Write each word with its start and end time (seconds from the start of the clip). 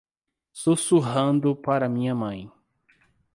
Sussurrando 0.53 1.55
para 1.55 1.87
minha 1.87 2.15
mãe 2.15 2.51